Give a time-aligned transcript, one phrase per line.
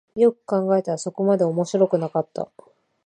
[0.15, 2.49] よく考えたらそこまで面白くなかった